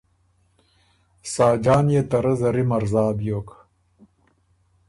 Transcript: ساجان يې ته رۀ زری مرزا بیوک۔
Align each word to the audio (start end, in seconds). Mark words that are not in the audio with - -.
ساجان 1.33 1.85
يې 1.93 2.01
ته 2.09 2.17
رۀ 2.23 2.33
زری 2.39 2.63
مرزا 2.69 3.05
بیوک۔ 3.17 3.49